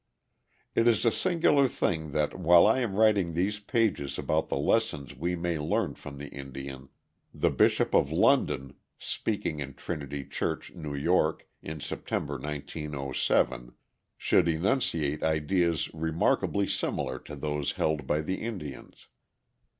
It 0.73 0.87
is 0.87 1.05
a 1.05 1.11
singular 1.11 1.67
thing 1.67 2.09
that 2.09 2.33
while 2.39 2.65
I 2.65 2.79
am 2.79 2.95
writing 2.95 3.35
these 3.35 3.59
pages 3.59 4.17
about 4.17 4.49
the 4.49 4.57
lessons 4.57 5.15
we 5.15 5.35
may 5.35 5.59
learn 5.59 5.93
from 5.93 6.17
the 6.17 6.29
Indian, 6.29 6.89
the 7.31 7.51
Bishop 7.51 7.93
of 7.93 8.11
London, 8.11 8.73
speaking 8.97 9.59
in 9.59 9.75
Trinity 9.75 10.25
Church, 10.25 10.73
New 10.73 10.95
York, 10.95 11.47
in 11.61 11.79
September, 11.81 12.39
1907, 12.39 13.73
should 14.17 14.47
enunciate 14.47 15.21
ideas 15.21 15.93
remarkably 15.93 16.65
similar 16.65 17.19
to 17.19 17.35
those 17.35 17.73
held 17.73 18.07
by 18.07 18.21
the 18.21 18.41
Indians. 18.41 19.07